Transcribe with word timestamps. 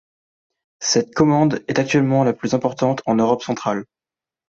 Cette 0.79 1.13
commande 1.13 1.63
est 1.67 1.77
actuellement 1.77 2.23
la 2.23 2.33
plus 2.33 2.55
importante 2.55 3.03
en 3.05 3.13
Europe 3.17 3.43
Centrale. 3.43 3.85